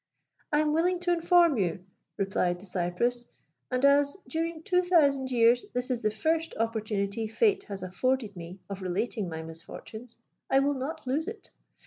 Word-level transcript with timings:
"I 0.51 0.61
am 0.61 0.73
willing 0.73 0.99
to 1.01 1.13
inform 1.13 1.57
you," 1.59 1.85
replied 2.17 2.59
the 2.59 2.65
cypress; 2.65 3.27
"and 3.69 3.85
as, 3.85 4.17
during 4.27 4.63
two 4.63 4.81
thousand 4.81 5.29
years, 5.29 5.63
this 5.73 5.91
is 5.91 6.01
the 6.01 6.09
first 6.09 6.55
opportunity 6.57 7.27
Fate 7.27 7.65
has 7.65 7.83
afforded 7.83 8.35
me 8.35 8.57
of 8.67 8.81
relating 8.81 9.29
my 9.29 9.43
misfortunes, 9.43 10.15
I 10.49 10.57
will 10.57 10.73
not 10.73 11.05
lose 11.05 11.27
it. 11.27 11.51